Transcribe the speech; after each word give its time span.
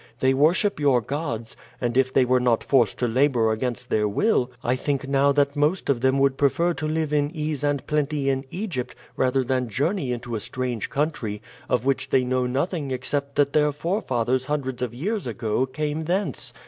They 0.19 0.33
worship 0.33 0.79
your 0.79 0.99
gods, 0.99 1.55
and 1.79 1.95
if 1.95 2.11
they 2.11 2.25
were 2.25 2.39
not 2.39 2.63
forced 2.63 2.97
to 2.97 3.07
labor 3.07 3.51
against 3.51 3.91
their 3.91 4.07
will 4.07 4.49
I 4.63 4.75
think 4.75 5.07
now 5.07 5.31
that 5.33 5.55
most 5.55 5.91
of 5.91 6.01
them 6.01 6.17
would 6.17 6.37
prefer 6.39 6.73
to 6.73 6.87
live 6.87 7.13
in 7.13 7.29
ease 7.35 7.63
and 7.63 7.85
plenty 7.85 8.27
in 8.27 8.43
Egypt 8.49 8.95
rather 9.15 9.43
than 9.43 9.69
journey 9.69 10.11
into 10.11 10.33
a 10.33 10.39
strange 10.39 10.89
country, 10.89 11.39
of 11.69 11.85
which 11.85 12.09
they 12.09 12.23
know 12.23 12.47
nothing 12.47 12.89
except 12.89 13.35
that 13.35 13.53
their 13.53 13.71
forefathers 13.71 14.45
hundreds 14.45 14.81
of 14.81 14.95
years 14.95 15.27
ago 15.27 15.67
came 15.67 16.05
thence. 16.05 16.51